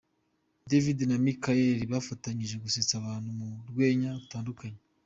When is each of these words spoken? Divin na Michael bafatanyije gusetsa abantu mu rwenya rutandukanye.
Divin 0.69 0.99
na 1.09 1.17
Michael 1.25 1.79
bafatanyije 1.91 2.55
gusetsa 2.63 2.93
abantu 2.97 3.29
mu 3.39 3.47
rwenya 3.69 4.09
rutandukanye. 4.19 4.79